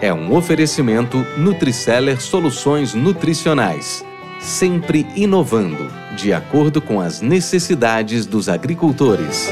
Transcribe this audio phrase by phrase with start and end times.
[0.00, 4.04] é um oferecimento Nutriceller Soluções Nutricionais,
[4.38, 9.48] sempre inovando, de acordo com as necessidades dos agricultores.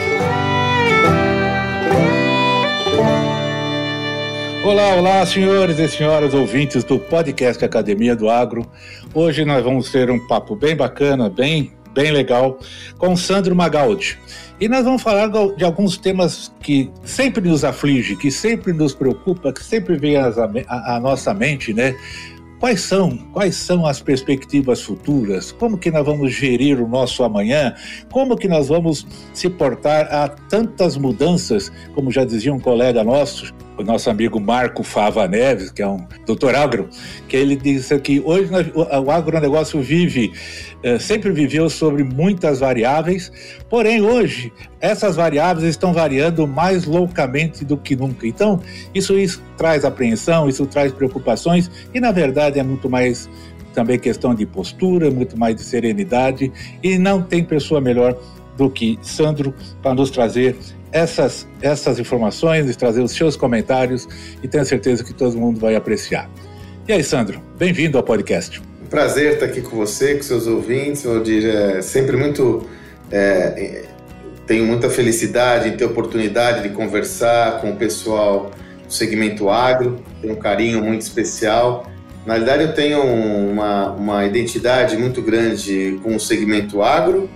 [4.63, 8.67] Olá, olá, senhores e senhoras ouvintes do podcast Academia do Agro.
[9.15, 12.59] Hoje nós vamos ter um papo bem bacana, bem, bem legal,
[12.99, 14.19] com Sandro Magaldi.
[14.65, 19.53] E nós vamos falar de alguns temas que sempre nos aflige, que sempre nos preocupa,
[19.53, 21.95] que sempre vem à nossa mente, né?
[22.65, 25.53] Quais são, quais são as perspectivas futuras?
[25.53, 27.75] Como que nós vamos gerir o nosso amanhã?
[28.11, 33.53] Como que nós vamos se portar a tantas mudanças, como já dizia um colega nosso,
[33.77, 36.89] o nosso amigo Marco Fava Neves, que é um doutor agro,
[37.29, 40.33] que ele disse que hoje o agronegócio vive,
[40.83, 43.33] é, sempre viveu sobre muitas variáveis,
[43.69, 48.27] porém hoje essas variáveis estão variando mais loucamente do que nunca.
[48.27, 48.61] Então,
[48.95, 53.29] isso, isso traz apreensão, isso traz preocupações e, na verdade, é muito mais
[53.75, 56.53] também questão de postura, muito mais de serenidade
[56.83, 58.17] e não tem pessoa melhor
[58.57, 59.53] do que Sandro
[59.83, 60.57] para nos trazer
[60.93, 64.07] essas, essas informações, trazer os seus comentários
[64.43, 66.31] e tenho certeza que todo mundo vai apreciar.
[66.87, 68.63] E aí, Sandro, bem-vindo ao podcast.
[68.89, 71.45] Prazer estar aqui com você, com seus ouvintes, Valdir.
[71.47, 72.69] É sempre muito.
[73.11, 73.87] É,
[74.47, 78.53] tenho muita felicidade em ter oportunidade de conversar com o pessoal
[78.87, 81.91] do segmento agro, tenho um carinho muito especial.
[82.27, 87.29] Na realidade, eu tenho uma, uma identidade muito grande com o segmento agro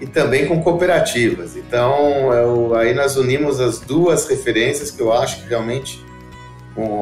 [0.00, 1.56] e também com cooperativas.
[1.56, 6.04] Então, eu, aí nós unimos as duas referências que eu acho que realmente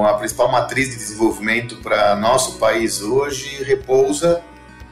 [0.09, 4.41] a principal matriz de desenvolvimento para nosso país hoje repousa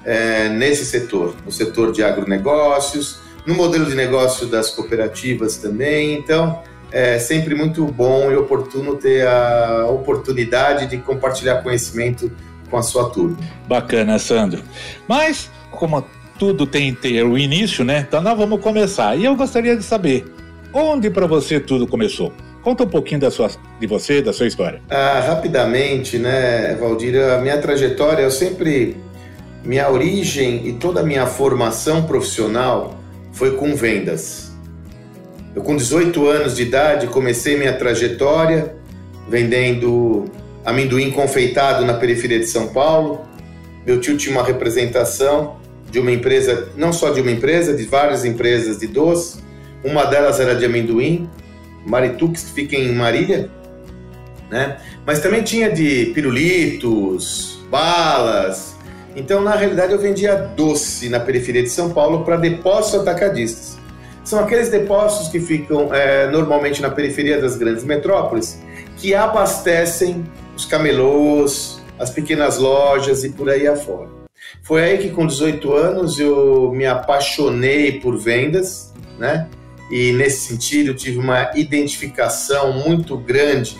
[0.04, 6.14] é, nesse setor, no setor de agronegócios, no modelo de negócio das cooperativas também.
[6.14, 6.62] Então,
[6.92, 12.30] é sempre muito bom e oportuno ter a oportunidade de compartilhar conhecimento
[12.70, 13.38] com a sua turma.
[13.66, 14.62] Bacana, Sandro.
[15.08, 16.04] Mas, como
[16.38, 18.04] tudo tem que ter o início, né?
[18.06, 19.16] Então nós vamos começar.
[19.16, 20.24] E eu gostaria de saber
[20.72, 22.32] onde para você tudo começou.
[22.62, 24.80] Conta um pouquinho da sua, de você, da sua história.
[24.88, 27.16] Ah, rapidamente, né, Valdir?
[27.20, 28.96] A minha trajetória, eu sempre.
[29.64, 32.98] Minha origem e toda a minha formação profissional
[33.32, 34.51] foi com vendas.
[35.54, 38.74] Eu, com 18 anos de idade, comecei minha trajetória
[39.28, 40.24] vendendo
[40.64, 43.20] amendoim confeitado na periferia de São Paulo.
[43.86, 45.56] Meu tio tinha uma representação
[45.90, 49.38] de uma empresa, não só de uma empresa, de várias empresas de doce.
[49.84, 51.28] Uma delas era de amendoim,
[51.84, 53.50] Maritux, que fica em Marília,
[54.50, 54.78] né?
[55.04, 58.76] Mas também tinha de pirulitos, balas.
[59.14, 63.81] Então, na realidade, eu vendia doce na periferia de São Paulo para depósitos atacadistas.
[64.32, 68.58] São aqueles depósitos que ficam é, normalmente na periferia das grandes metrópoles,
[68.96, 70.24] que abastecem
[70.56, 74.08] os camelôs, as pequenas lojas e por aí afora.
[74.62, 79.50] Foi aí que com 18 anos eu me apaixonei por vendas, né?
[79.90, 83.76] E nesse sentido eu tive uma identificação muito grande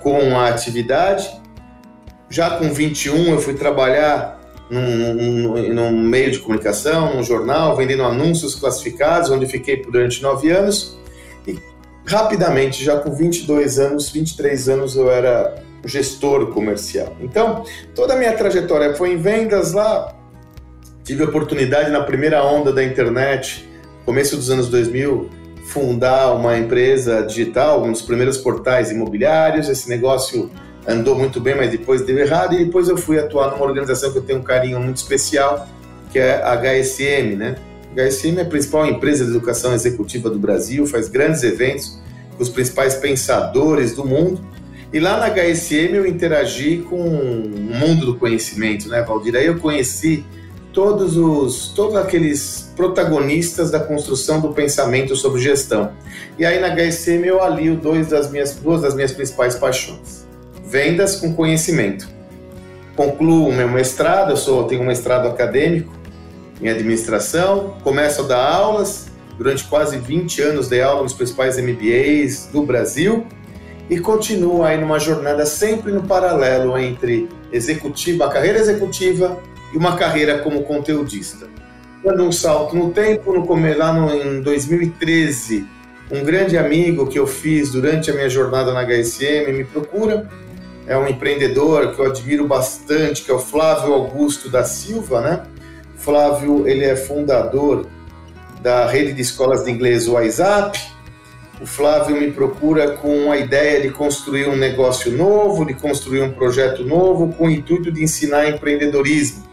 [0.00, 1.30] com a atividade.
[2.28, 4.35] Já com 21 eu fui trabalhar
[4.70, 10.50] num, num, num meio de comunicação, num jornal, vendendo anúncios classificados, onde fiquei durante nove
[10.50, 10.98] anos.
[11.46, 11.58] E
[12.04, 17.16] rapidamente, já com 22 anos, 23 anos, eu era gestor comercial.
[17.20, 20.14] Então, toda a minha trajetória foi em vendas lá.
[21.04, 23.68] Tive a oportunidade na primeira onda da internet,
[24.04, 25.30] começo dos anos 2000,
[25.66, 29.68] fundar uma empresa digital, um dos primeiros portais imobiliários.
[29.68, 30.50] Esse negócio
[30.86, 32.54] andou muito bem, mas depois deu errado.
[32.54, 35.68] E depois eu fui atuar numa organização que eu tenho um carinho muito especial,
[36.12, 37.56] que é a HSM, né?
[37.92, 41.98] A HSM é a principal empresa de educação executiva do Brasil, faz grandes eventos
[42.36, 44.40] com os principais pensadores do mundo.
[44.92, 49.34] E lá na HSM eu interagi com o mundo do conhecimento, né, Valdir?
[49.34, 50.24] Aí eu conheci
[50.72, 55.90] todos os todos aqueles protagonistas da construção do pensamento sobre gestão.
[56.38, 60.25] E aí na HSM eu alio dois das minhas, duas das minhas principais paixões:
[60.76, 62.06] vendas com conhecimento.
[62.94, 65.90] Concluo meu mestrado, eu sou, tenho um mestrado acadêmico
[66.60, 69.06] em administração, começo a dar aulas,
[69.38, 73.26] durante quase 20 anos dei aula nos principais MBAs do Brasil
[73.88, 79.40] e continua aí numa jornada sempre no paralelo entre executiva, a carreira executiva
[79.72, 81.46] e uma carreira como conteudista.
[82.04, 85.66] Dando um salto no tempo, no, lá no, em 2013,
[86.10, 90.28] um grande amigo que eu fiz durante a minha jornada na HSM me procura.
[90.86, 95.42] É um empreendedor que eu admiro bastante, que é o Flávio Augusto da Silva, né?
[95.96, 97.86] Flávio, ele é fundador
[98.62, 100.78] da rede de escolas de inglês WhatsApp.
[101.60, 106.32] O Flávio me procura com a ideia de construir um negócio novo, de construir um
[106.32, 109.44] projeto novo, com o intuito de ensinar empreendedorismo.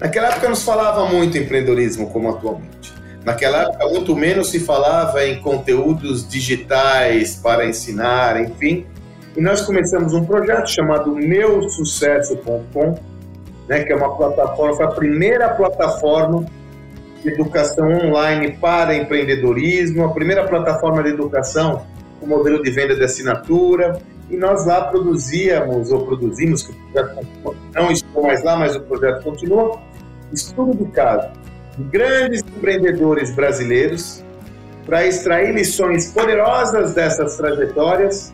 [0.00, 2.92] Naquela época não se falava muito em empreendedorismo como atualmente.
[3.24, 8.86] Naquela época, muito menos se falava em conteúdos digitais para ensinar, enfim.
[9.36, 12.98] E nós começamos um projeto chamado meusucesso.com,
[13.68, 16.46] né, que é uma plataforma, foi a primeira plataforma
[17.22, 21.84] de educação online para empreendedorismo, a primeira plataforma de educação
[22.18, 24.00] com modelo de venda de assinatura.
[24.30, 27.26] E nós lá produzíamos, ou produzimos, que o projeto
[27.74, 29.78] não estou mais lá, mas o projeto continua,
[30.32, 31.28] estudo de caso
[31.76, 34.24] de grandes empreendedores brasileiros
[34.86, 38.32] para extrair lições poderosas dessas trajetórias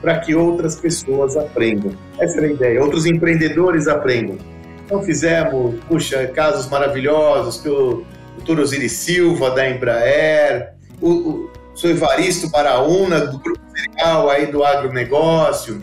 [0.00, 1.92] para que outras pessoas aprendam.
[2.18, 4.38] Essa era a ideia, outros empreendedores aprendam.
[4.84, 8.04] Então fizemos, puxa, casos maravilhosos que o
[8.36, 11.50] doutor Osiris Silva, da Embraer, o, o,
[11.82, 15.80] o Evaristo Baraúna, do Grupo Cereal aí do agronegócio,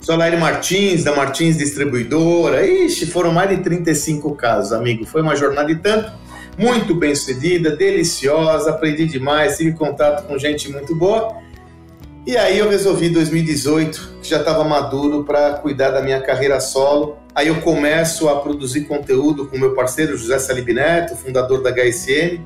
[0.00, 2.66] Solaire Martins, da Martins Distribuidora.
[2.66, 5.04] Ixi, foram mais de 35 casos, amigo.
[5.04, 6.12] Foi uma jornada de tanto,
[6.56, 11.36] muito bem sucedida, deliciosa, aprendi demais, tive contato com gente muito boa.
[12.26, 16.60] E aí eu resolvi em 2018, que já estava maduro para cuidar da minha carreira
[16.60, 17.16] solo.
[17.34, 22.40] Aí eu começo a produzir conteúdo com meu parceiro José Salib Neto, fundador da HSM.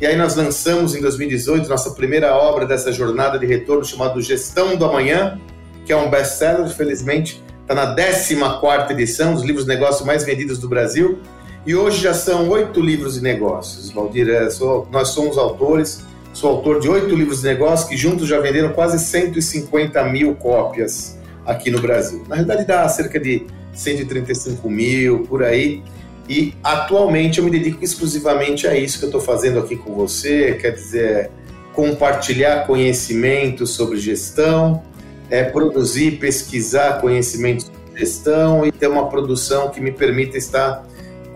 [0.00, 4.76] E aí nós lançamos em 2018 nossa primeira obra dessa jornada de retorno chamada Gestão
[4.76, 5.40] do Amanhã,
[5.86, 10.58] que é um best-seller, felizmente, está na 14 edição, dos livros de negócio mais vendidos
[10.58, 11.20] do Brasil.
[11.66, 13.90] E hoje já são oito livros de negócios.
[13.90, 14.48] Valdir, é,
[14.90, 16.04] nós somos autores,
[16.34, 21.16] sou autor de oito livros de negócios que juntos já venderam quase 150 mil cópias
[21.46, 22.24] aqui no Brasil.
[22.28, 25.82] Na realidade, dá cerca de 135 mil por aí.
[26.28, 30.54] E atualmente eu me dedico exclusivamente a isso que eu estou fazendo aqui com você,
[30.54, 31.30] quer dizer,
[31.72, 34.82] compartilhar conhecimento sobre gestão,
[35.30, 40.84] é produzir, pesquisar conhecimentos de gestão e ter uma produção que me permita estar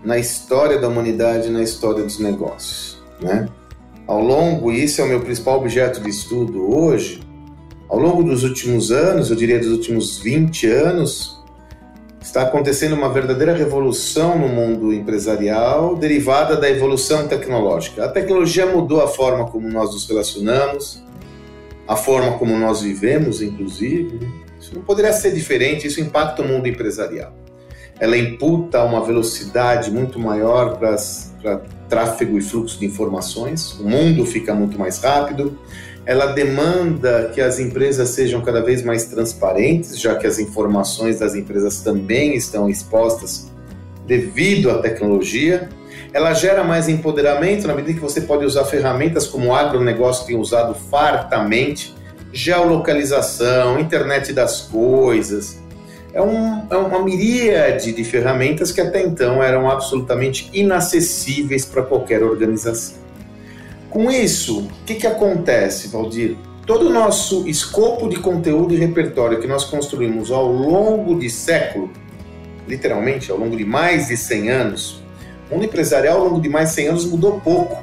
[0.04, 3.48] na história da humanidade, na história dos negócios, né?
[4.06, 7.22] Ao longo, isso é o meu principal objeto de estudo hoje,
[7.92, 11.38] ao longo dos últimos anos, eu diria dos últimos 20 anos,
[12.22, 18.06] está acontecendo uma verdadeira revolução no mundo empresarial derivada da evolução tecnológica.
[18.06, 21.04] A tecnologia mudou a forma como nós nos relacionamos,
[21.86, 24.20] a forma como nós vivemos, inclusive.
[24.58, 27.41] Isso não poderia ser diferente, isso impacta o mundo empresarial.
[28.02, 30.96] Ela imputa uma velocidade muito maior para
[31.88, 35.56] tráfego e fluxo de informações, o mundo fica muito mais rápido,
[36.04, 41.36] ela demanda que as empresas sejam cada vez mais transparentes, já que as informações das
[41.36, 43.48] empresas também estão expostas
[44.04, 45.68] devido à tecnologia.
[46.12, 50.36] Ela gera mais empoderamento na medida que você pode usar ferramentas como o agronegócio tem
[50.36, 51.94] usado fartamente,
[52.32, 55.61] geolocalização, internet das coisas.
[56.14, 62.22] É, um, é uma miríade de ferramentas que até então eram absolutamente inacessíveis para qualquer
[62.22, 63.00] organização.
[63.88, 66.36] Com isso, o que, que acontece, Valdir?
[66.66, 71.90] Todo o nosso escopo de conteúdo e repertório que nós construímos ao longo de século,
[72.68, 75.02] literalmente ao longo de mais de 100 anos,
[75.50, 77.82] o mundo empresarial ao longo de mais de 100 anos mudou pouco.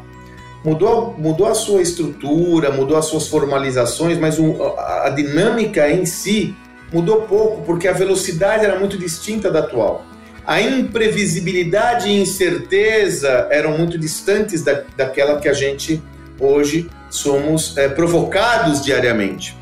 [0.64, 6.06] Mudou, mudou a sua estrutura, mudou as suas formalizações, mas o, a, a dinâmica em
[6.06, 6.56] si
[6.92, 10.06] mudou pouco, porque a velocidade era muito distinta da atual
[10.50, 16.02] a imprevisibilidade e incerteza eram muito distantes da, daquela que a gente
[16.40, 19.56] hoje somos é, provocados diariamente.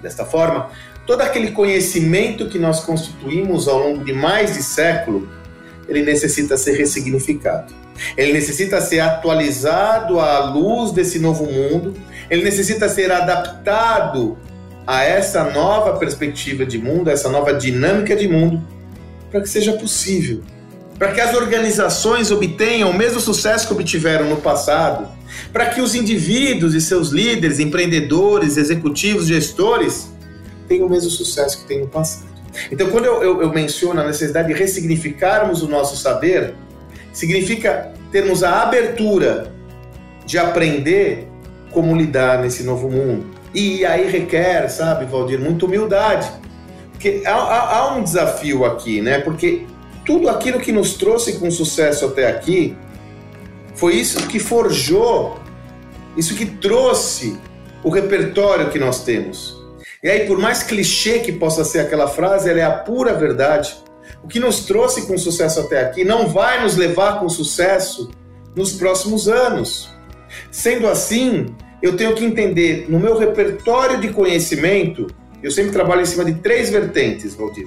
[0.00, 0.70] Desta forma,
[1.04, 5.28] todo aquele conhecimento que nós constituímos ao longo de mais de século,
[5.88, 7.74] ele necessita ser ressignificado.
[8.16, 11.94] Ele necessita ser atualizado à luz desse novo mundo,
[12.30, 14.38] ele necessita ser adaptado
[14.86, 18.62] a essa nova perspectiva de mundo, a essa nova dinâmica de mundo
[19.30, 20.42] para que seja possível.
[20.98, 25.08] Para que as organizações obtenham o mesmo sucesso que obtiveram no passado,
[25.52, 30.10] para que os indivíduos e seus líderes, empreendedores, executivos, gestores
[30.66, 32.26] tenham o mesmo sucesso que têm no passado.
[32.70, 36.54] Então, quando eu, eu, eu menciono a necessidade de ressignificarmos o nosso saber,
[37.12, 39.52] significa termos a abertura
[40.24, 41.28] de aprender
[41.70, 43.26] como lidar nesse novo mundo.
[43.56, 46.30] E aí requer, sabe, Valdir, muita humildade
[46.96, 49.20] porque há, há, há um desafio aqui, né?
[49.20, 49.66] Porque
[50.04, 52.74] tudo aquilo que nos trouxe com sucesso até aqui
[53.74, 55.38] foi isso que forjou,
[56.16, 57.38] isso que trouxe
[57.84, 59.54] o repertório que nós temos.
[60.02, 63.76] E aí, por mais clichê que possa ser aquela frase, ela é a pura verdade.
[64.24, 68.10] O que nos trouxe com sucesso até aqui não vai nos levar com sucesso
[68.54, 69.90] nos próximos anos.
[70.50, 75.06] Sendo assim, eu tenho que entender no meu repertório de conhecimento
[75.42, 77.66] eu sempre trabalho em cima de três vertentes, Valdir.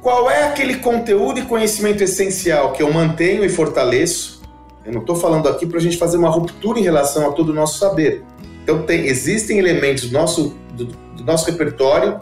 [0.00, 4.40] Qual é aquele conteúdo e conhecimento essencial que eu mantenho e fortaleço?
[4.84, 7.50] Eu não estou falando aqui para a gente fazer uma ruptura em relação a todo
[7.50, 8.24] o nosso saber.
[8.64, 12.20] Então, tem, existem elementos do nosso, do, do nosso repertório,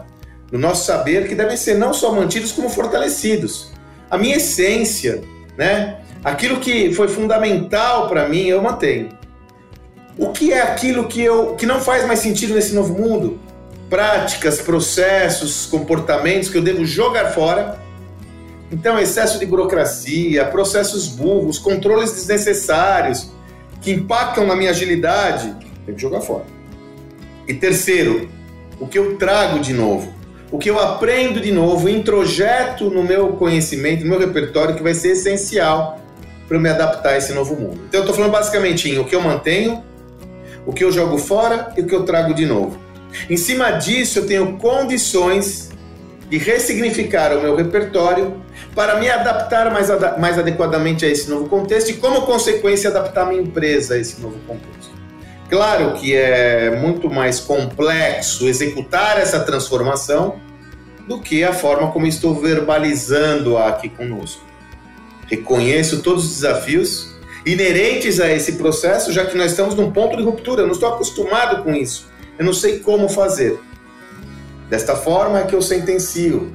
[0.51, 3.71] do nosso saber, que devem ser não só mantidos, como fortalecidos.
[4.11, 5.23] A minha essência,
[5.57, 6.01] né?
[6.23, 9.09] aquilo que foi fundamental para mim, eu mantenho.
[10.19, 13.39] O que é aquilo que, eu, que não faz mais sentido nesse novo mundo?
[13.89, 17.79] práticas, processos, comportamentos que eu devo jogar fora.
[18.71, 23.31] Então, excesso de burocracia, processos burros, controles desnecessários
[23.81, 26.45] que impactam na minha agilidade, tenho que jogar fora.
[27.47, 28.29] E terceiro,
[28.79, 30.13] o que eu trago de novo,
[30.51, 34.93] o que eu aprendo de novo, introjeto no meu conhecimento, no meu repertório, que vai
[34.93, 35.99] ser essencial
[36.47, 37.79] para eu me adaptar a esse novo mundo.
[37.87, 39.83] Então, eu estou falando basicamente em o que eu mantenho,
[40.65, 42.77] o que eu jogo fora e o que eu trago de novo.
[43.29, 45.69] Em cima disso, eu tenho condições
[46.29, 48.39] de ressignificar o meu repertório
[48.75, 53.25] para me adaptar mais, ad mais adequadamente a esse novo contexto e, como consequência, adaptar
[53.25, 54.91] minha empresa a esse novo contexto.
[55.49, 60.39] Claro que é muito mais complexo executar essa transformação
[61.07, 64.43] do que a forma como estou verbalizando aqui conosco.
[65.25, 67.18] Reconheço todos os desafios
[67.51, 70.89] inerentes a esse processo, já que nós estamos num ponto de ruptura, eu não estou
[70.89, 73.59] acostumado com isso eu não sei como fazer.
[74.69, 76.53] Desta forma é que eu sentencio.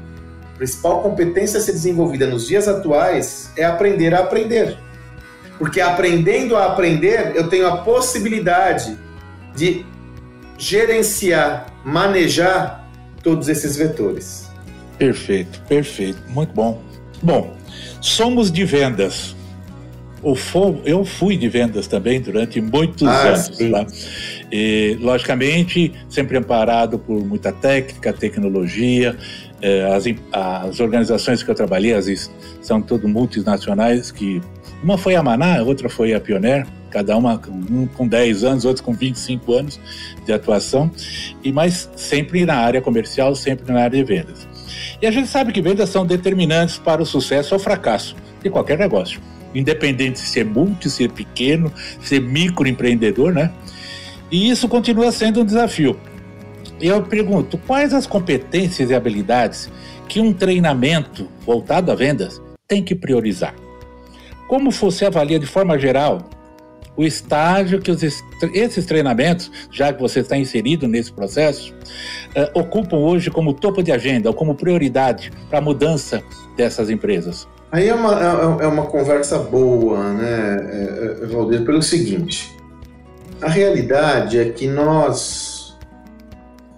[0.55, 4.79] A principal competência a ser desenvolvida nos dias atuais é aprender a aprender.
[5.59, 8.99] Porque aprendendo a aprender, eu tenho a possibilidade
[9.55, 9.85] de
[10.57, 12.89] gerenciar, manejar
[13.23, 14.49] todos esses vetores.
[14.97, 16.83] Perfeito, perfeito, muito bom.
[17.23, 17.57] Bom,
[18.01, 19.37] somos de vendas.
[20.85, 23.49] Eu fui de vendas também durante muitos ah, anos.
[23.49, 23.87] Tá?
[24.51, 29.17] E, logicamente, sempre amparado por muita técnica, tecnologia.
[29.61, 34.41] É, as, as organizações que eu trabalhei, as, são todas multinacionais, que
[34.83, 37.41] uma foi a Maná, outra foi a Pioneer, cada uma
[37.71, 39.81] um com 10 anos, outros com 25 anos
[40.25, 40.91] de atuação,
[41.43, 44.47] e mas sempre na área comercial, sempre na área de vendas.
[45.01, 48.79] E a gente sabe que vendas são determinantes para o sucesso ou fracasso de qualquer
[48.79, 49.21] negócio
[49.55, 53.53] independente se é multi, se é pequeno, se é microempreendedor, né?
[54.31, 55.99] E isso continua sendo um desafio.
[56.81, 59.71] Eu pergunto, quais as competências e habilidades
[60.09, 63.55] que um treinamento voltado a vendas tem que priorizar?
[64.49, 66.29] Como você avalia de forma geral
[66.97, 68.03] o estágio que os,
[68.53, 73.91] esses treinamentos, já que você está inserido nesse processo, uh, ocupam hoje como topo de
[73.91, 76.23] agenda ou como prioridade para a mudança
[76.57, 77.49] dessas empresas?
[77.75, 82.57] Aí é uma, é, é uma conversa boa, né, é, é, Valdir, pelo seguinte:
[83.43, 85.77] a realidade é que nós.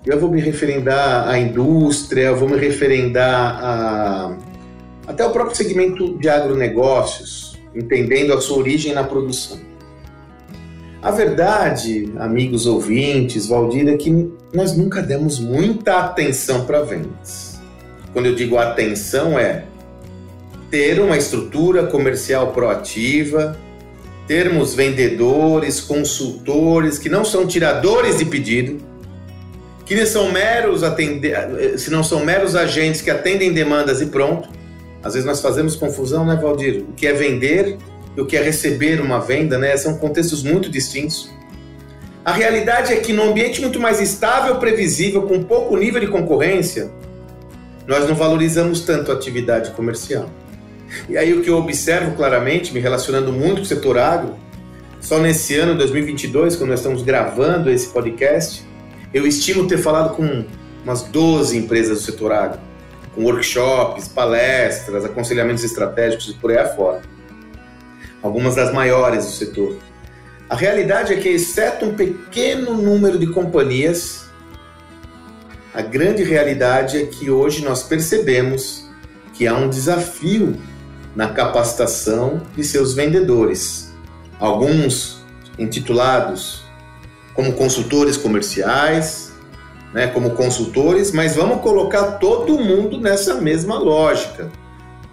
[0.06, 4.36] Eu vou me referendar à indústria, eu vou me referendar a,
[5.06, 9.58] até o próprio segmento de agronegócios, entendendo a sua origem na produção.
[11.02, 17.60] A verdade, amigos ouvintes, Valdir, é que nós nunca demos muita atenção para vendas.
[18.14, 19.64] Quando eu digo atenção, é
[20.70, 23.56] ter uma estrutura comercial proativa,
[24.26, 28.78] termos vendedores, consultores que não são tiradores de pedido,
[29.84, 31.30] que não são meros atende...
[31.78, 34.48] se não são meros agentes que atendem demandas e pronto.
[35.02, 36.82] Às vezes nós fazemos confusão, né, Valdir?
[36.88, 37.78] O que é vender
[38.16, 39.76] e o que é receber uma venda, né?
[39.76, 41.30] São contextos muito distintos.
[42.24, 46.90] A realidade é que num ambiente muito mais estável, previsível, com pouco nível de concorrência,
[47.86, 50.28] nós não valorizamos tanto a atividade comercial.
[51.08, 54.36] E aí o que eu observo claramente, me relacionando muito com o setor agro,
[55.00, 58.64] só nesse ano, 2022, quando nós estamos gravando esse podcast,
[59.12, 60.44] eu estimo ter falado com
[60.82, 62.60] umas 12 empresas do setor agro,
[63.14, 67.02] com workshops, palestras, aconselhamentos estratégicos e por aí afora
[68.22, 69.76] algumas das maiores do setor.
[70.48, 74.26] A realidade é que, exceto um pequeno número de companhias,
[75.74, 78.88] a grande realidade é que hoje nós percebemos
[79.34, 80.56] que há um desafio
[81.16, 83.92] na capacitação de seus vendedores.
[84.38, 85.24] Alguns
[85.58, 86.62] intitulados
[87.34, 89.32] como consultores comerciais,
[89.92, 94.48] né, como consultores, mas vamos colocar todo mundo nessa mesma lógica.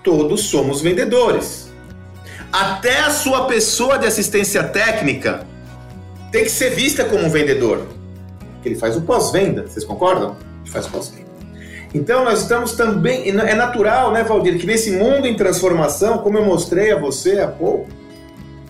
[0.04, 1.74] Todos somos vendedores
[2.54, 5.44] até a sua pessoa de assistência técnica
[6.32, 7.88] tem que ser vista como um vendedor.
[8.64, 10.38] Ele faz o pós-venda, vocês concordam?
[10.62, 11.23] Ele faz o pós-venda.
[11.94, 16.46] Então nós estamos também, é natural, né, Valdir, que nesse mundo em transformação, como eu
[16.46, 17.88] mostrei a você há pouco,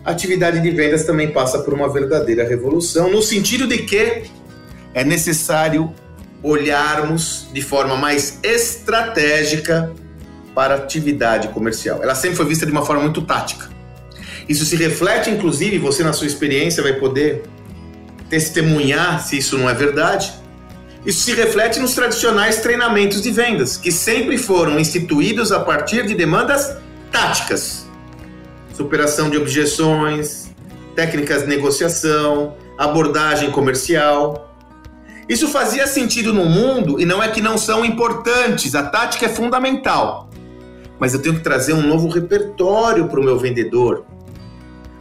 [0.03, 4.23] a atividade de vendas também passa por uma verdadeira revolução, no sentido de que
[4.93, 5.93] é necessário
[6.43, 9.93] olharmos de forma mais estratégica
[10.53, 12.03] para a atividade comercial.
[12.03, 13.69] Ela sempre foi vista de uma forma muito tática.
[14.47, 17.43] Isso se reflete, inclusive, você na sua experiência vai poder
[18.29, 20.33] testemunhar se isso não é verdade.
[21.05, 26.15] Isso se reflete nos tradicionais treinamentos de vendas, que sempre foram instituídos a partir de
[26.15, 26.77] demandas
[27.11, 27.85] táticas.
[28.73, 30.49] Superação de objeções,
[30.95, 34.55] técnicas de negociação, abordagem comercial.
[35.27, 39.29] Isso fazia sentido no mundo e não é que não são importantes, a tática é
[39.29, 40.29] fundamental.
[40.97, 44.05] Mas eu tenho que trazer um novo repertório para o meu vendedor,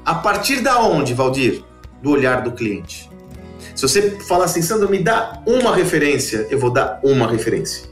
[0.04, 1.62] a partir da onde, Valdir?
[2.02, 3.11] Do olhar do cliente.
[3.74, 7.90] Se você falar assim, Sandro, me dá uma referência, eu vou dar uma referência.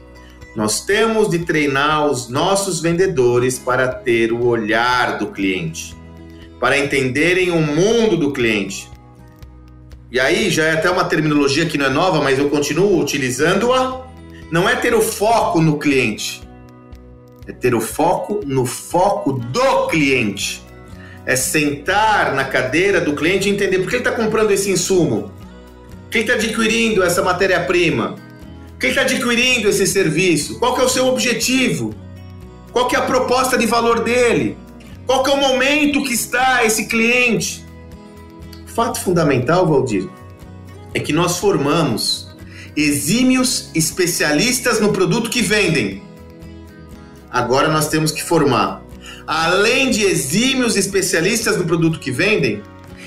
[0.55, 5.97] Nós temos de treinar os nossos vendedores para ter o olhar do cliente,
[6.59, 8.91] para entenderem o mundo do cliente.
[10.11, 14.07] E aí já é até uma terminologia que não é nova, mas eu continuo utilizando-a.
[14.51, 16.43] Não é ter o foco no cliente,
[17.47, 20.61] é ter o foco no foco do cliente
[21.27, 25.31] é sentar na cadeira do cliente e entender por que ele está comprando esse insumo,
[26.11, 28.17] quem está adquirindo essa matéria-prima,
[28.79, 31.95] quem está adquirindo esse serviço, qual que é o seu objetivo,
[32.73, 34.57] qual que é a proposta de valor dele,
[35.07, 37.65] qual que é o momento que está esse cliente.
[38.67, 40.09] Fato fundamental, Valdir,
[40.95, 42.29] é que nós formamos
[42.77, 46.03] exímios especialistas no produto que vendem.
[47.31, 48.83] Agora nós temos que formar
[49.33, 52.65] além de exímios especialistas no produto que vendem,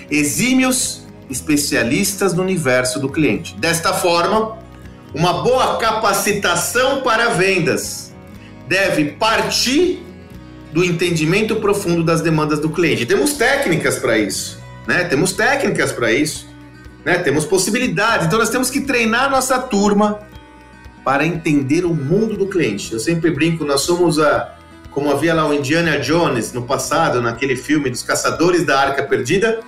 [0.09, 3.55] exímios especialistas no universo do cliente.
[3.55, 4.57] Desta forma,
[5.13, 8.13] uma boa capacitação para vendas
[8.67, 10.03] deve partir
[10.71, 13.05] do entendimento profundo das demandas do cliente.
[13.05, 15.03] Temos técnicas para isso, né?
[15.03, 16.47] Temos técnicas para isso,
[17.05, 17.19] né?
[17.19, 18.25] Temos possibilidades.
[18.25, 20.19] Então nós temos que treinar nossa turma
[21.03, 22.93] para entender o mundo do cliente.
[22.93, 24.55] Eu sempre brinco, nós somos a
[24.93, 29.59] como havia lá o Indiana Jones no passado, naquele filme dos Caçadores da Arca Perdida.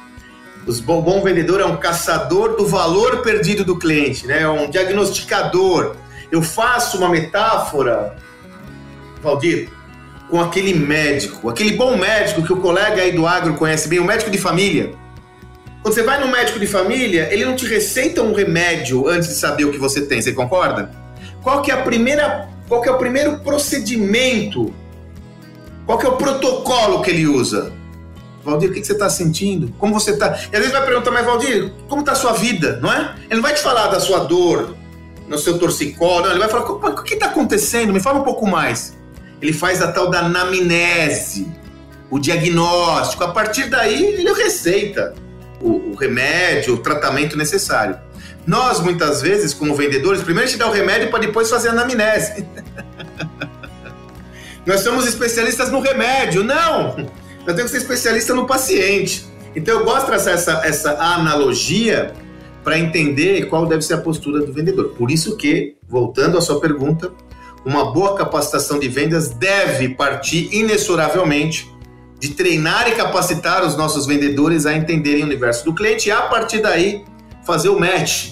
[0.67, 4.41] O bom, bom vendedor é um caçador do valor perdido do cliente, né?
[4.41, 5.95] é um diagnosticador.
[6.31, 8.15] Eu faço uma metáfora,
[9.21, 9.69] Valdir,
[10.29, 14.03] com aquele médico, aquele bom médico que o colega aí do agro conhece bem, o
[14.03, 14.93] médico de família.
[15.83, 19.35] Quando você vai no médico de família, ele não te receita um remédio antes de
[19.35, 20.89] saber o que você tem, você concorda?
[21.43, 24.73] Qual que é a primeira, qual que é o primeiro procedimento
[25.85, 27.71] qual que é o protocolo que ele usa?
[28.45, 29.73] Valdir, o que, você está sentindo?
[29.79, 30.27] Como você está?
[30.27, 33.15] E às vezes vai perguntar, mas Valdir, como está a sua vida, não é?
[33.25, 34.75] Ele não vai te falar da sua dor,
[35.27, 37.91] no seu torcicolo, não, ele vai falar, o que está acontecendo?
[37.91, 38.95] Me fala um pouco mais.
[39.41, 41.51] Ele faz a tal da anamnese,
[42.09, 43.23] o diagnóstico.
[43.23, 45.15] A partir daí, ele receita
[45.59, 47.97] o, o remédio, o tratamento necessário.
[48.45, 51.71] Nós, muitas vezes, como vendedores, primeiro a gente dá o remédio para depois fazer a
[51.71, 52.45] anamnese.
[54.65, 56.43] Nós somos especialistas no remédio.
[56.43, 57.24] Não!
[57.45, 59.25] Nós temos que ser especialista no paciente.
[59.55, 62.13] Então eu gosto de traçar essa, essa analogia
[62.63, 64.95] para entender qual deve ser a postura do vendedor.
[64.97, 67.13] Por isso que, voltando à sua pergunta,
[67.63, 71.71] uma boa capacitação de vendas deve partir inexoravelmente
[72.19, 76.23] de treinar e capacitar os nossos vendedores a entenderem o universo do cliente e a
[76.23, 77.05] partir daí
[77.45, 78.31] fazer o match.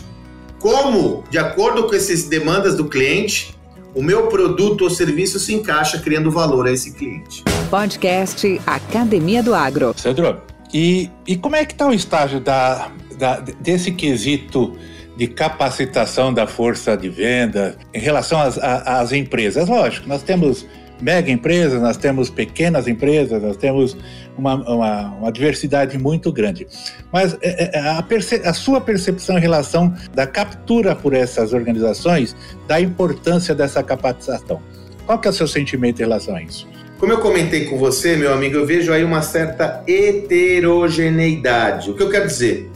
[0.60, 3.56] Como, de acordo com essas demandas do cliente,
[3.96, 7.44] o meu produto ou serviço se encaixa criando valor a esse cliente.
[7.70, 9.94] Podcast Academia do Agro.
[9.98, 10.42] Cedro,
[10.74, 14.76] e, e como é que está o estágio da, da, desse quesito
[15.16, 19.70] de capacitação da força de venda em relação às, às empresas?
[19.70, 20.66] Lógico, nós temos
[21.04, 23.98] mega empresas, nós temos pequenas empresas, nós temos
[24.38, 26.66] uma, uma, uma diversidade muito grande.
[27.12, 28.06] Mas é, é, a,
[28.46, 32.34] a, sua percepção em relação da captura por essas organizações
[32.68, 34.62] da importância dessa capacitação.
[35.06, 36.66] Qual que é o seu sentimento em relação a isso?
[36.98, 41.92] Como eu comentei com você, meu amigo, eu vejo aí uma certa heterogeneidade.
[41.92, 42.72] O que eu quero dizer?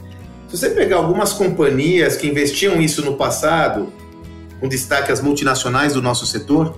[0.48, 3.90] Se você pegar algumas companhias que investiam isso no passado,
[4.60, 6.74] com destaque às multinacionais do nosso setor,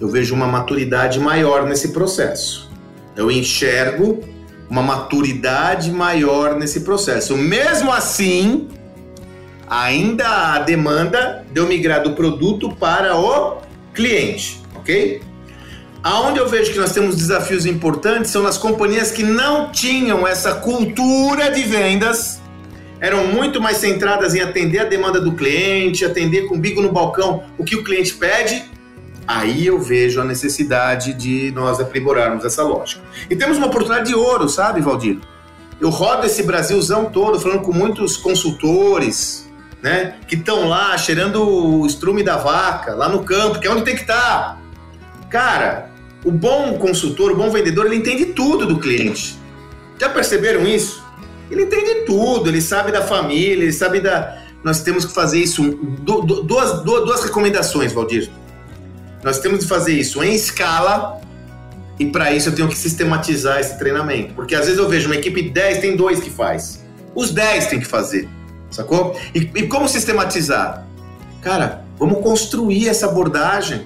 [0.00, 2.70] eu vejo uma maturidade maior nesse processo.
[3.16, 4.22] Eu enxergo
[4.68, 7.36] uma maturidade maior nesse processo.
[7.36, 8.68] Mesmo assim,
[9.68, 13.58] ainda há demanda de eu migrar do produto para o
[13.94, 15.22] cliente, ok?
[16.02, 20.56] Aonde eu vejo que nós temos desafios importantes são nas companhias que não tinham essa
[20.56, 22.40] cultura de vendas,
[23.00, 27.44] eram muito mais centradas em atender a demanda do cliente, atender com bico no balcão
[27.58, 28.75] o que o cliente pede
[29.26, 33.02] Aí eu vejo a necessidade de nós aprimorarmos essa lógica.
[33.28, 35.18] E temos uma oportunidade de ouro, sabe, Valdir?
[35.80, 39.50] Eu rodo esse Brasilzão todo falando com muitos consultores,
[39.82, 43.82] né, que estão lá cheirando o estrume da vaca, lá no campo, que é onde
[43.82, 44.16] tem que estar.
[44.16, 44.58] Tá.
[45.28, 45.90] Cara,
[46.24, 49.36] o bom consultor, o bom vendedor, ele entende tudo do cliente.
[50.00, 51.04] Já perceberam isso?
[51.50, 54.38] Ele entende tudo, ele sabe da família, ele sabe da.
[54.62, 55.62] Nós temos que fazer isso.
[56.00, 58.30] duas, duas, duas recomendações, Valdir
[59.26, 61.20] nós temos de fazer isso em escala
[61.98, 64.34] e para isso eu tenho que sistematizar esse treinamento.
[64.34, 66.84] Porque às vezes eu vejo uma equipe de 10, tem dois que faz.
[67.12, 68.28] Os 10 tem que fazer,
[68.70, 69.18] sacou?
[69.34, 70.86] E, e como sistematizar?
[71.42, 73.84] Cara, vamos construir essa abordagem.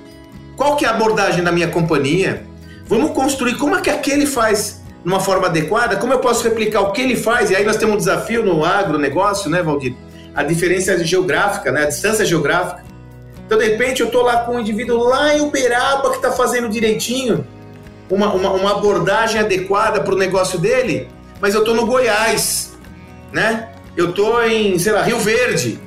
[0.59, 2.45] Qual que é a abordagem da minha companhia?
[2.87, 6.83] Vamos construir como é que aquele faz de uma forma adequada, como eu posso replicar
[6.83, 9.95] o que ele faz, e aí nós temos um desafio no agronegócio, né, Valdir?
[10.35, 12.90] A diferença geográfica, né, a distância geográfica.
[13.51, 16.69] Então, de repente, eu estou lá com um indivíduo lá em Uberaba que está fazendo
[16.69, 17.45] direitinho,
[18.09, 21.09] uma, uma, uma abordagem adequada para o negócio dele,
[21.41, 22.79] mas eu estou no Goiás,
[23.33, 23.71] né?
[23.97, 25.81] Eu estou em, sei lá, Rio Verde.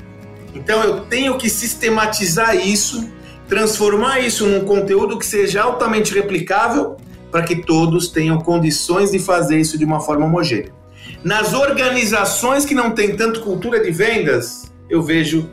[0.53, 3.09] Então, eu tenho que sistematizar isso,
[3.47, 6.97] transformar isso num conteúdo que seja altamente replicável
[7.31, 10.73] para que todos tenham condições de fazer isso de uma forma homogênea.
[11.23, 15.49] Nas organizações que não têm tanto cultura de vendas, eu vejo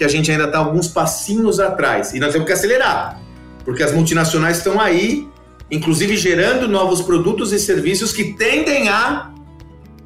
[0.00, 2.14] que a gente ainda está alguns passinhos atrás.
[2.14, 3.20] E nós temos que acelerar,
[3.66, 5.28] porque as multinacionais estão aí,
[5.70, 9.30] inclusive gerando novos produtos e serviços que tendem a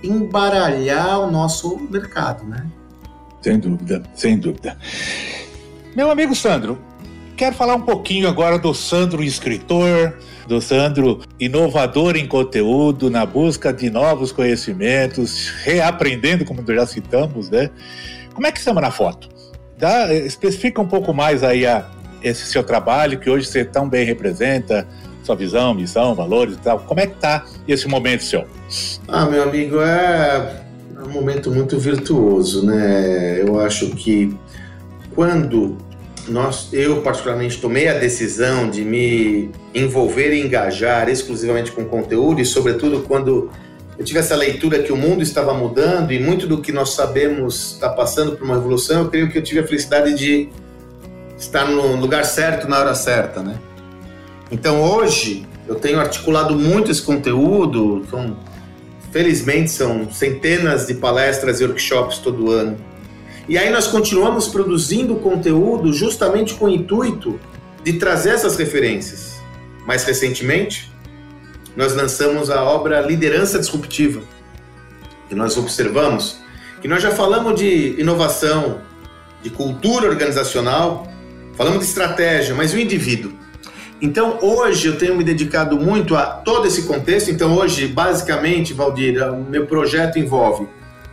[0.02, 2.66] embaralhar o nosso mercado, né?
[3.40, 4.76] Sem dúvida, sem dúvida.
[5.94, 6.76] Meu amigo Sandro,
[7.36, 13.72] quero falar um pouquinho agora do Sandro escritor, do Sandro inovador em conteúdo, na busca
[13.72, 17.70] de novos conhecimentos, reaprendendo, como já citamos, né?
[18.34, 19.33] Como é que estamos na foto?
[19.78, 21.86] Dá, especifica um pouco mais aí a,
[22.22, 24.86] esse seu trabalho que hoje você tão bem representa,
[25.22, 26.80] sua visão, missão, valores e tal.
[26.80, 28.44] Como é que tá esse momento seu?
[29.08, 30.62] Ah, meu amigo, é,
[30.96, 33.40] é um momento muito virtuoso, né?
[33.40, 34.36] Eu acho que
[35.14, 35.76] quando
[36.28, 42.44] nós, eu particularmente tomei a decisão de me envolver e engajar exclusivamente com conteúdo e
[42.44, 43.50] sobretudo quando
[43.98, 47.74] eu tive essa leitura que o mundo estava mudando e muito do que nós sabemos
[47.74, 49.02] está passando por uma revolução.
[49.02, 50.48] Eu creio que eu tive a felicidade de
[51.38, 53.58] estar no lugar certo na hora certa, né?
[54.50, 58.04] Então hoje eu tenho articulado muito esse conteúdo.
[59.12, 62.76] Felizmente são centenas de palestras e workshops todo ano.
[63.48, 67.38] E aí nós continuamos produzindo conteúdo justamente com o intuito
[67.84, 69.40] de trazer essas referências.
[69.86, 70.90] Mais recentemente,
[71.76, 74.22] nós lançamos a obra Liderança Disruptiva.
[75.30, 76.38] E nós observamos
[76.80, 78.80] que nós já falamos de inovação,
[79.42, 81.08] de cultura organizacional,
[81.56, 83.32] falamos de estratégia, mas o indivíduo.
[84.00, 87.30] Então, hoje eu tenho me dedicado muito a todo esse contexto.
[87.30, 90.68] Então, hoje, basicamente, Valdir, o meu projeto envolve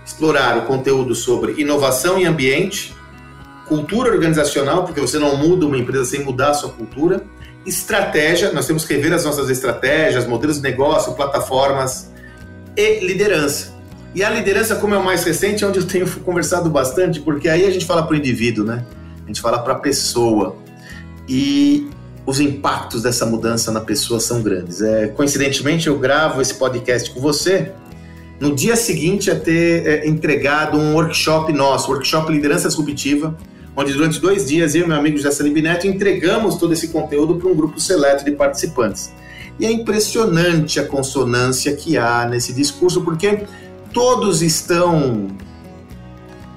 [0.06, 2.94] explorar o conteúdo sobre inovação e ambiente,
[3.68, 7.24] cultura organizacional, porque você não muda uma empresa sem mudar a sua cultura,
[7.66, 12.10] estratégia, nós temos que rever as nossas estratégias, modelos de negócio, plataformas
[12.76, 13.74] e liderança.
[14.14, 17.48] E a liderança, como é o mais recente, é onde eu tenho conversado bastante, porque
[17.48, 18.86] aí a gente fala para o indivíduo, né?
[19.24, 20.58] A gente fala para a pessoa.
[21.30, 21.90] E
[22.26, 24.82] os impactos dessa mudança na pessoa são grandes.
[24.82, 27.72] É, coincidentemente, eu gravo esse podcast com você
[28.40, 33.38] no dia seguinte a ter é, entregado um workshop nosso, workshop Liderança Disruptiva,
[33.76, 37.50] onde durante dois dias eu e meu amigo José Salib entregamos todo esse conteúdo para
[37.50, 39.12] um grupo seleto de participantes.
[39.60, 43.44] E é impressionante a consonância que há nesse discurso, porque
[43.94, 45.28] todos estão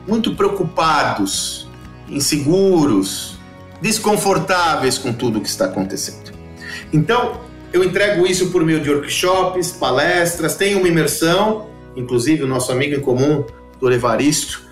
[0.06, 1.68] muito preocupados,
[2.08, 3.38] inseguros,
[3.80, 6.32] desconfortáveis com tudo o que está acontecendo.
[6.92, 7.40] Então,
[7.72, 12.94] eu entrego isso por meio de workshops, palestras, tem uma imersão, inclusive o nosso amigo
[12.94, 13.44] em comum,
[13.80, 14.62] o Evaristo,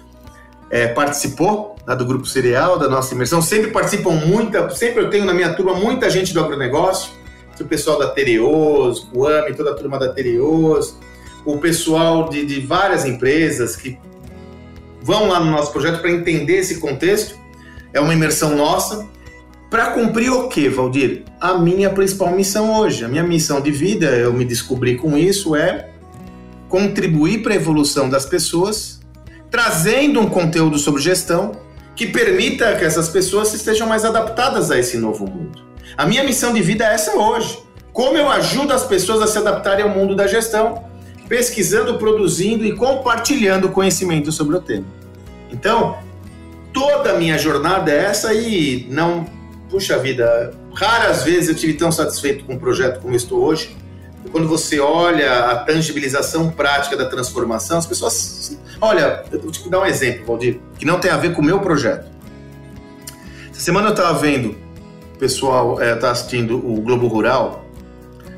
[0.72, 3.42] é, participou né, do Grupo Cereal, da nossa imersão.
[3.42, 7.12] Sempre participam muita, sempre eu tenho na minha turma muita gente do agronegócio,
[7.60, 10.96] o pessoal da Tereos, o AMI, toda a turma da Tereos,
[11.44, 13.96] o pessoal de, de várias empresas que
[15.00, 17.38] vão lá no nosso projeto para entender esse contexto.
[17.92, 19.06] É uma imersão nossa.
[19.70, 21.24] Para cumprir o quê, Valdir?
[21.40, 25.54] A minha principal missão hoje, a minha missão de vida, eu me descobri com isso,
[25.54, 25.90] é
[26.68, 29.01] contribuir para a evolução das pessoas,
[29.52, 31.52] trazendo um conteúdo sobre gestão
[31.94, 35.62] que permita que essas pessoas estejam mais adaptadas a esse novo mundo.
[35.96, 37.58] A minha missão de vida é essa hoje.
[37.92, 40.90] Como eu ajudo as pessoas a se adaptarem ao mundo da gestão
[41.28, 44.86] pesquisando, produzindo e compartilhando conhecimento sobre o tema.
[45.50, 45.96] Então,
[46.72, 49.26] toda a minha jornada é essa e não,
[49.70, 53.76] puxa vida, raras vezes eu tive tão satisfeito com um projeto como estou hoje.
[54.30, 58.58] Quando você olha a tangibilização prática da transformação, as pessoas.
[58.80, 61.44] Olha, eu vou te dar um exemplo, Valdir, que não tem a ver com o
[61.44, 62.10] meu projeto.
[63.50, 64.56] Essa semana eu estava vendo,
[65.14, 67.64] o pessoal está é, assistindo o Globo Rural,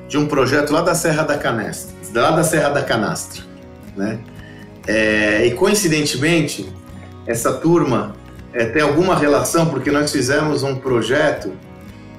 [0.09, 3.43] de um projeto lá da Serra da Canesta lá da Serra da Canastra,
[3.97, 4.19] né?
[4.87, 6.69] É, e coincidentemente,
[7.27, 8.15] essa turma
[8.53, 11.53] é, tem alguma relação porque nós fizemos um projeto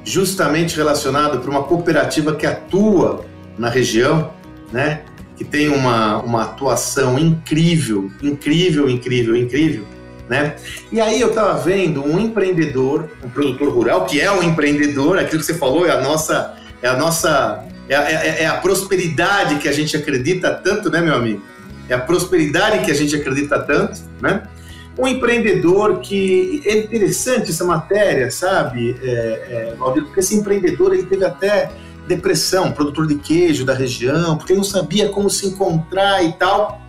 [0.04, 3.23] justamente relacionado para uma cooperativa que atua
[3.57, 4.33] na região,
[4.71, 5.01] né?
[5.35, 9.85] Que tem uma, uma atuação incrível, incrível, incrível, incrível,
[10.29, 10.55] né?
[10.91, 15.39] E aí eu estava vendo um empreendedor, um produtor rural, que é um empreendedor, aquilo
[15.39, 19.55] que você falou é a nossa, é a nossa é, é, é, é, a prosperidade
[19.59, 21.41] que a gente acredita tanto, né, meu amigo?
[21.87, 24.43] É a prosperidade que a gente acredita tanto, né?
[24.97, 31.03] Um empreendedor que é interessante essa matéria, sabe, é, é, Valdir, porque esse empreendedor ele
[31.03, 31.69] teve até
[32.07, 36.81] depressão, produtor de queijo da região, porque ele não sabia como se encontrar e tal.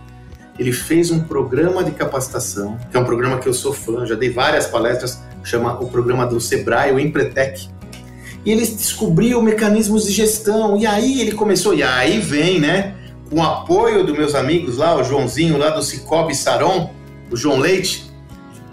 [0.57, 4.15] Ele fez um programa de capacitação, que é um programa que eu sou fã, já
[4.15, 7.69] dei várias palestras, chama o programa do Sebrae, o Empretec
[8.47, 10.77] e ele descobriu mecanismos de gestão.
[10.77, 12.95] E aí ele começou, e aí vem, né?
[13.29, 16.91] Com o apoio dos meus amigos lá, o Joãozinho lá do Cicobi Saron,
[17.29, 18.09] o João Leite,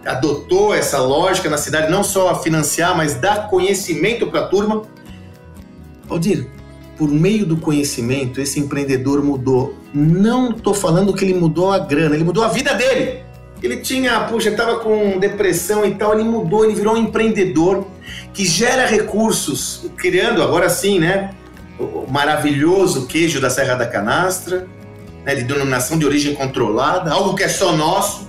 [0.06, 4.82] adotou essa lógica na cidade, não só a financiar, mas dar conhecimento para a turma.
[6.08, 6.46] Aldir,
[6.96, 9.76] por meio do conhecimento, esse empreendedor mudou.
[9.92, 13.22] Não estou falando que ele mudou a grana, ele mudou a vida dele.
[13.62, 17.86] Ele tinha, puxa, estava com depressão e tal, ele mudou, ele virou um empreendedor
[18.32, 21.30] que gera recursos, criando agora sim, né,
[21.78, 24.66] o maravilhoso queijo da Serra da Canastra,
[25.24, 28.28] né, de denominação de origem controlada, algo que é só nosso.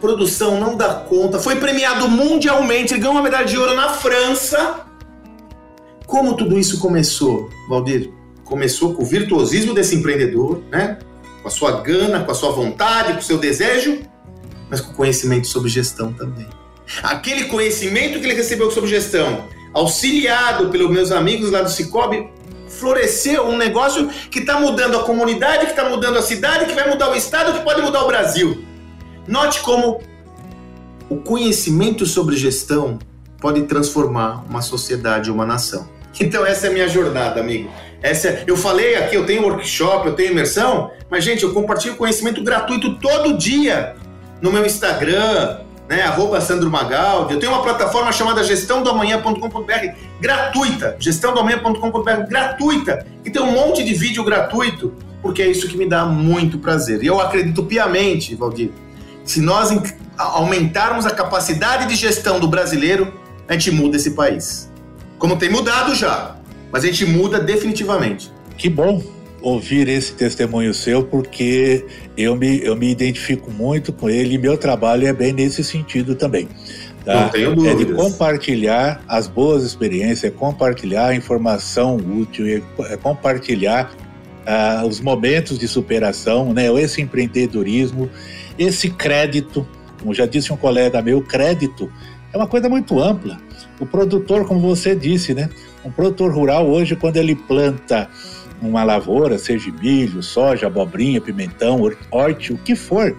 [0.00, 4.80] Produção não dá conta, foi premiado mundialmente, ele ganhou uma medalha de ouro na França.
[6.12, 8.10] Como tudo isso começou, Valdir?
[8.44, 10.98] Começou com o virtuosismo desse empreendedor, né?
[11.40, 14.02] Com a sua gana, com a sua vontade, com o seu desejo,
[14.68, 16.46] mas com conhecimento sobre gestão também.
[17.02, 22.28] Aquele conhecimento que ele recebeu sobre gestão, auxiliado pelos meus amigos lá do Cicobi,
[22.68, 26.90] floresceu um negócio que está mudando a comunidade, que está mudando a cidade, que vai
[26.90, 28.62] mudar o estado, que pode mudar o Brasil.
[29.26, 30.02] Note como
[31.08, 32.98] o conhecimento sobre gestão
[33.40, 36.01] pode transformar uma sociedade, uma nação.
[36.20, 37.70] Então essa é a minha jornada, amigo.
[38.02, 38.44] Essa é...
[38.46, 42.98] eu falei aqui, eu tenho workshop, eu tenho imersão, mas gente, eu compartilho conhecimento gratuito
[42.98, 43.94] todo dia
[44.40, 46.02] no meu Instagram, né?
[46.02, 47.34] Arroba Sandro Magaldi.
[47.34, 49.72] Eu tenho uma plataforma chamada gestãodoamanhã.com.br
[50.20, 55.88] gratuita, gestãodoamanhã.com.br gratuita, que tem um monte de vídeo gratuito, porque é isso que me
[55.88, 57.02] dá muito prazer.
[57.02, 58.70] E eu acredito piamente, Valdir,
[59.24, 59.70] se nós
[60.16, 63.12] aumentarmos a capacidade de gestão do brasileiro,
[63.48, 64.71] a gente muda esse país.
[65.22, 66.34] Como tem mudado já,
[66.72, 68.28] mas a gente muda definitivamente.
[68.58, 69.00] Que bom
[69.40, 74.58] ouvir esse testemunho seu, porque eu me, eu me identifico muito com ele e meu
[74.58, 76.48] trabalho é bem nesse sentido também.
[77.04, 77.20] Tá?
[77.20, 77.80] Não tenho dúvidas.
[77.80, 83.92] É de compartilhar as boas experiências, é compartilhar informação útil, é, é compartilhar
[84.44, 86.66] uh, os momentos de superação, né?
[86.82, 88.10] esse empreendedorismo,
[88.58, 89.64] esse crédito.
[90.00, 91.88] Como já disse um colega meu, crédito
[92.32, 93.38] é uma coisa muito ampla.
[93.82, 95.50] O produtor, como você disse, né?
[95.84, 98.08] Um produtor rural hoje, quando ele planta
[98.60, 103.16] uma lavoura, seja milho, soja, abobrinha, pimentão, horte, o que for,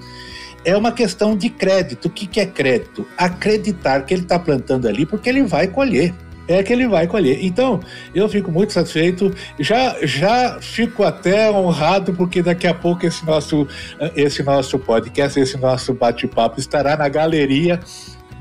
[0.64, 2.06] é uma questão de crédito.
[2.06, 3.06] O que, que é crédito?
[3.18, 6.14] Acreditar que ele está plantando ali porque ele vai colher.
[6.48, 7.44] É que ele vai colher.
[7.44, 7.82] Então,
[8.16, 9.34] eu fico muito satisfeito.
[9.60, 13.68] Já, já fico até honrado, porque daqui a pouco esse nosso,
[14.16, 17.82] esse nosso podcast, esse nosso bate-papo estará na galeria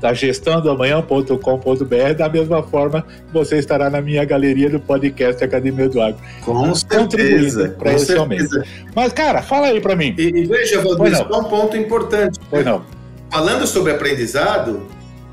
[0.03, 5.87] da gestão do amanhã.com.br, da mesma forma você estará na minha galeria do podcast Academia
[5.87, 6.19] do Agro.
[6.43, 7.69] Com certeza.
[7.79, 8.61] Para esse aumento.
[8.93, 10.13] Mas, cara, fala aí para mim.
[10.17, 12.37] E, e veja, Valdir, só um ponto importante.
[12.49, 12.83] Pois não.
[13.31, 14.85] Falando sobre aprendizado,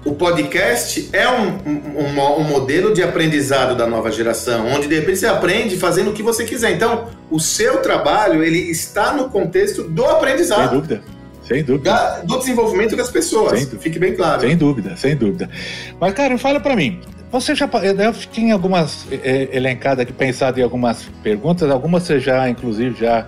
[0.05, 5.19] o podcast é um, um, um, modelo de aprendizado da nova geração, onde de repente
[5.19, 6.71] você aprende fazendo o que você quiser.
[6.71, 10.69] Então, o seu trabalho ele está no contexto do aprendizado.
[10.71, 11.20] Sem dúvida.
[11.51, 12.23] Sem dúvida.
[12.25, 13.69] do desenvolvimento das pessoas.
[13.81, 14.41] Fique bem claro.
[14.41, 15.51] Sem dúvida, sem dúvida.
[15.99, 17.01] Mas, cara, fala para mim.
[17.33, 17.69] Você já.
[17.83, 23.27] Eu tinha algumas é, elencadas aqui, pensado em algumas perguntas, algumas você já, inclusive, já,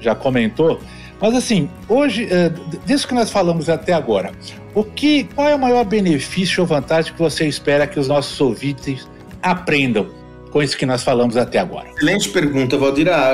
[0.00, 0.80] já comentou.
[1.20, 2.52] Mas assim, hoje, é,
[2.86, 4.30] disso que nós falamos até agora,
[4.72, 8.40] o que, qual é o maior benefício ou vantagem que você espera que os nossos
[8.40, 9.08] ouvintes
[9.42, 10.08] aprendam
[10.54, 11.88] com isso que nós falamos até agora?
[11.96, 13.08] Excelente pergunta, Valdir.
[13.08, 13.32] Ah,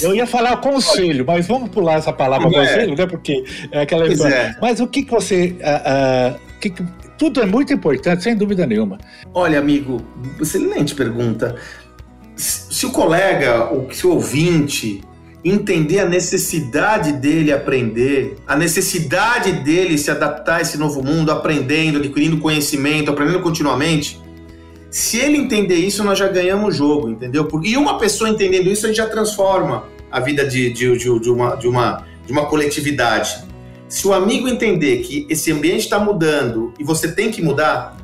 [0.00, 2.50] eu ia falar conselho, mas vamos pular essa palavra é.
[2.50, 3.06] conselho, né?
[3.06, 4.34] Porque é aquela história.
[4.34, 4.56] É.
[4.58, 5.54] Mas o que, que você.
[5.60, 6.72] Uh, uh, que,
[7.18, 8.96] tudo é muito importante, sem dúvida nenhuma.
[9.34, 10.00] Olha, amigo,
[10.40, 11.56] excelente pergunta.
[12.34, 15.02] Se o colega, ou se o ouvinte,
[15.44, 21.98] entender a necessidade dele aprender, a necessidade dele se adaptar a esse novo mundo, aprendendo,
[21.98, 24.20] adquirindo conhecimento, aprendendo continuamente,
[24.96, 27.46] se ele entender isso, nós já ganhamos o jogo, entendeu?
[27.62, 31.28] E uma pessoa entendendo isso, a gente já transforma a vida de, de, de, de
[31.28, 33.44] uma, de, uma, de uma coletividade.
[33.90, 37.94] Se o amigo entender que esse ambiente está mudando e você tem que mudar,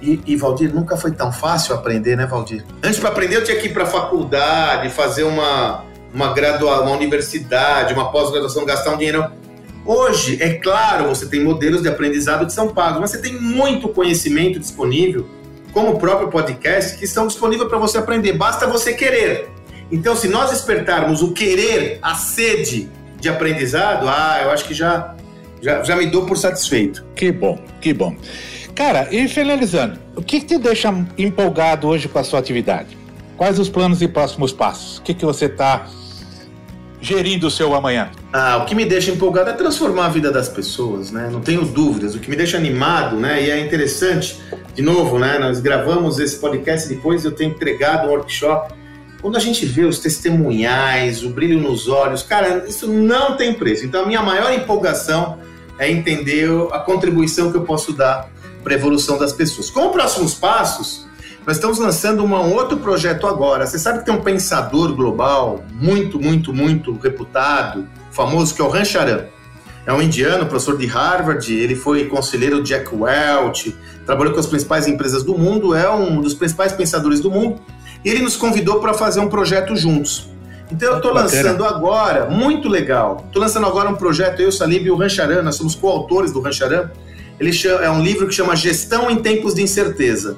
[0.00, 2.64] e, Valdir, nunca foi tão fácil aprender, né, Valdir?
[2.82, 8.10] Antes, para aprender, eu tinha que ir para faculdade, fazer uma, uma uma universidade, uma
[8.10, 9.30] pós-graduação, gastar um dinheiro.
[9.84, 13.90] Hoje, é claro, você tem modelos de aprendizado que são pagos, mas você tem muito
[13.90, 15.35] conhecimento disponível
[15.72, 18.32] como o próprio podcast, que estão disponíveis para você aprender.
[18.32, 19.50] Basta você querer.
[19.90, 22.88] Então, se nós despertarmos o querer, a sede
[23.20, 25.14] de aprendizado, ah, eu acho que já,
[25.62, 27.04] já, já me dou por satisfeito.
[27.14, 28.16] Que bom, que bom.
[28.74, 32.96] Cara, e finalizando, o que, te deixa empolgado hoje com a sua atividade?
[33.36, 34.98] Quais os planos e próximos passos?
[34.98, 35.86] O que, que você está
[37.00, 38.10] gerindo o seu amanhã?
[38.32, 41.28] Ah, o que me deixa empolgado é transformar a vida das pessoas, né?
[41.30, 42.14] Não tenho dúvidas.
[42.14, 43.42] O que me deixa animado, né?
[43.42, 44.40] E é interessante,
[44.74, 45.38] de novo, né?
[45.38, 48.74] Nós gravamos esse podcast depois eu tenho entregado um workshop.
[49.20, 53.84] Quando a gente vê os testemunhais, o brilho nos olhos, cara, isso não tem preço.
[53.84, 55.38] Então a minha maior empolgação
[55.78, 58.30] é entender a contribuição que eu posso dar
[58.62, 59.70] para a evolução das pessoas.
[59.70, 61.06] Como próximos passos,
[61.46, 63.64] nós estamos lançando uma, um outro projeto agora.
[63.64, 68.68] Você sabe que tem um pensador global muito, muito, muito reputado, famoso, que é o
[68.68, 69.26] Rancharan.
[69.86, 74.88] É um indiano, professor de Harvard, ele foi conselheiro Jack Welch, trabalhou com as principais
[74.88, 77.60] empresas do mundo, é um dos principais pensadores do mundo,
[78.04, 80.28] e ele nos convidou para fazer um projeto juntos.
[80.72, 84.90] Então eu estou lançando agora, muito legal, estou lançando agora um projeto, eu, Salib e
[84.90, 86.90] o Rancharan, nós somos coautores do Rancharan,
[87.38, 90.36] ele chama, é um livro que chama Gestão em Tempos de Incerteza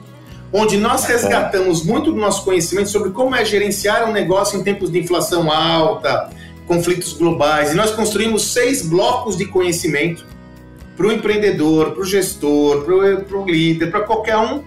[0.52, 4.90] onde nós resgatamos muito do nosso conhecimento sobre como é gerenciar um negócio em tempos
[4.90, 6.30] de inflação alta,
[6.66, 7.72] conflitos globais.
[7.72, 10.26] E nós construímos seis blocos de conhecimento
[10.96, 14.62] para o empreendedor, para o gestor, para o líder, para qualquer um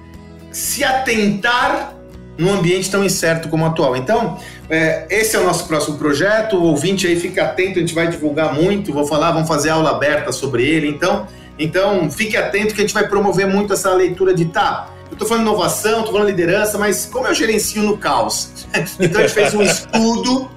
[0.51, 1.95] se atentar
[2.37, 3.95] num ambiente tão incerto como o atual.
[3.95, 4.37] Então,
[4.69, 6.57] é, esse é o nosso próximo projeto.
[6.57, 8.93] O ouvinte aí fica atento, a gente vai divulgar muito.
[8.93, 10.87] Vou falar, vamos fazer aula aberta sobre ele.
[10.87, 11.27] Então,
[11.59, 15.27] então fique atento que a gente vai promover muito essa leitura de tá eu estou
[15.27, 18.65] falando inovação, estou falando liderança, mas como eu gerencio no caos?
[18.97, 20.49] então a gente fez um estudo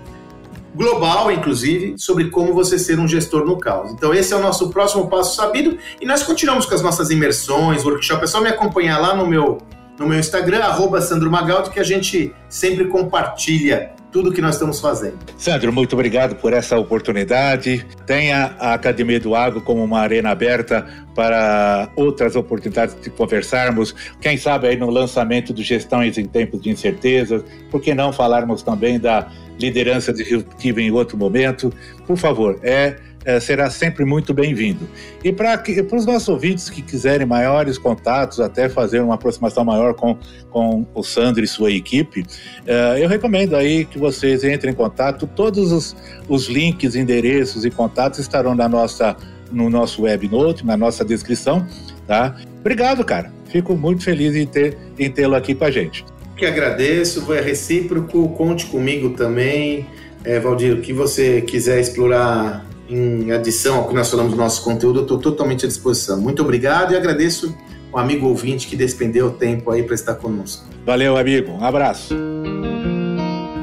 [0.74, 3.92] global, inclusive, sobre como você ser um gestor no caos.
[3.92, 7.84] Então, esse é o nosso próximo passo sabido e nós continuamos com as nossas imersões,
[7.84, 8.24] workshop.
[8.24, 9.59] É só me acompanhar lá no meu,
[9.98, 14.78] no meu Instagram, arroba Sandro Magaldi, que a gente sempre compartilha tudo que nós estamos
[14.78, 15.18] fazendo.
[15.36, 17.84] Sandro, muito obrigado por essa oportunidade.
[18.06, 20.86] Tenha a Academia do Agro como uma arena aberta
[21.16, 23.92] para outras oportunidades de conversarmos.
[24.20, 27.42] Quem sabe aí no lançamento do Gestões em Tempos de Incertezas,
[27.72, 31.72] por que não falarmos também da liderança disruptiva em outro momento?
[32.06, 32.94] Por favor, é
[33.24, 34.88] é, será sempre muito bem-vindo.
[35.22, 35.62] E para
[35.92, 40.18] os nossos ouvintes que quiserem maiores contatos, até fazer uma aproximação maior com,
[40.50, 42.24] com o Sandro e sua equipe,
[42.66, 45.26] é, eu recomendo aí que vocês entrem em contato.
[45.26, 45.96] Todos os,
[46.28, 49.16] os links, endereços e contatos estarão na nossa,
[49.50, 51.66] no nosso webnote, na nossa descrição.
[52.06, 52.36] Tá?
[52.60, 53.32] Obrigado, cara.
[53.46, 54.48] Fico muito feliz em,
[54.98, 56.04] em tê-lo aqui com a gente.
[56.36, 59.86] Que agradeço, é recíproco, conte comigo também.
[60.24, 64.62] É, Valdir, o que você quiser explorar em adição ao que nós falamos no nosso
[64.62, 66.20] conteúdo, eu estou totalmente à disposição.
[66.20, 67.57] Muito obrigado e agradeço
[67.93, 70.66] o amigo ouvinte que despendeu o tempo aí para estar conosco.
[70.85, 71.53] Valeu, amigo.
[71.53, 72.14] Um abraço.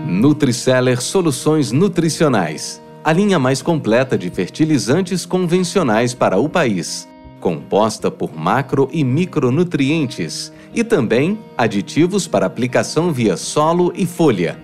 [0.08, 2.82] Nutriceller Soluções Nutricionais.
[3.04, 7.08] A linha mais completa de fertilizantes convencionais para o país.
[7.40, 14.60] Composta por macro e micronutrientes e também aditivos para aplicação via solo e folha,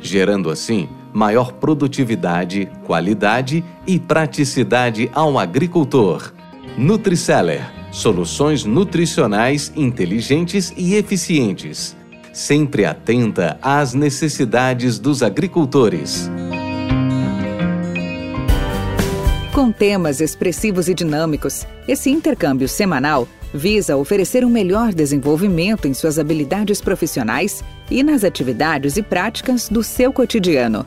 [0.00, 0.88] gerando assim
[1.18, 6.32] maior produtividade, qualidade e praticidade ao agricultor.
[6.76, 11.96] Nutriceller soluções nutricionais inteligentes e eficientes,
[12.32, 16.30] sempre atenta às necessidades dos agricultores.
[19.52, 26.18] Com temas expressivos e dinâmicos, esse intercâmbio semanal visa oferecer um melhor desenvolvimento em suas
[26.18, 30.86] habilidades profissionais e nas atividades e práticas do seu cotidiano.